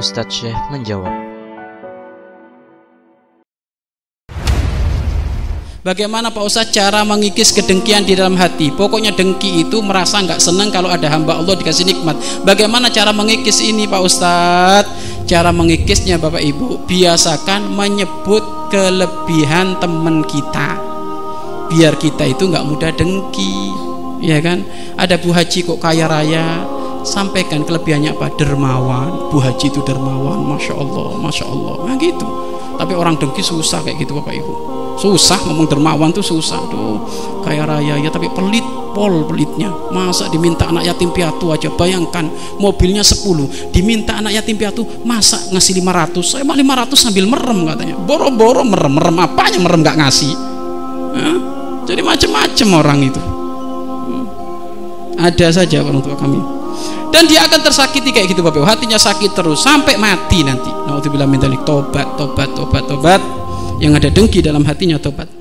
[0.00, 1.12] Ustadz Syekh menjawab.
[5.84, 8.72] Bagaimana Pak Ustadz cara mengikis kedengkian di dalam hati?
[8.72, 12.16] Pokoknya dengki itu merasa nggak senang kalau ada hamba Allah dikasih nikmat.
[12.48, 14.88] Bagaimana cara mengikis ini Pak Ustadz?
[15.28, 20.80] Cara mengikisnya Bapak Ibu biasakan menyebut kelebihan teman kita.
[21.68, 23.68] Biar kita itu nggak mudah dengki,
[24.24, 24.64] ya kan?
[24.96, 28.32] Ada Bu Haji kok kaya raya, sampaikan kelebihannya apa?
[28.36, 29.32] Dermawan.
[29.32, 30.40] Bu Haji itu dermawan.
[30.44, 31.74] Masya Allah Masya Allah.
[31.86, 32.26] Nah gitu.
[32.80, 34.54] Tapi orang dengki susah kayak gitu Bapak Ibu.
[34.96, 36.60] Susah ngomong dermawan tuh susah.
[36.68, 37.00] Tuh
[37.44, 38.00] kaya raya.
[38.00, 38.64] Ya tapi pelit
[38.96, 39.68] pol pelitnya.
[39.92, 41.68] Masa diminta anak yatim piatu aja?
[41.72, 47.68] Bayangkan mobilnya 10 diminta anak yatim piatu masa ngasih 500 saya mah 500 sambil merem
[47.68, 47.96] katanya.
[48.00, 49.16] Boro-boro merem merem.
[49.20, 50.50] Apanya merem gak ngasih?
[51.90, 53.18] Jadi macam-macam orang itu.
[53.20, 54.26] Hmm.
[55.18, 56.59] ada saja orang tua kami
[57.10, 58.62] dan dia akan tersakiti kayak gitu Bapak.
[58.62, 60.70] Hatinya sakit terus sampai mati nanti.
[60.70, 63.20] Naudzubillah min tobat tobat tobat tobat.
[63.80, 65.39] Yang ada dengki dalam hatinya tobat